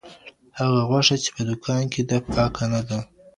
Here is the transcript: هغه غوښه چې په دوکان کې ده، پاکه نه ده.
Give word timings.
هغه 0.59 0.79
غوښه 0.89 1.15
چې 1.23 1.29
په 1.35 1.41
دوکان 1.49 1.83
کې 1.93 2.01
ده، 2.09 2.17
پاکه 2.33 2.65
نه 2.73 2.81
ده. 2.89 2.99